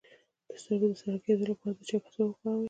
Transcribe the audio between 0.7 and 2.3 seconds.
د سره کیدو لپاره د چای کڅوړه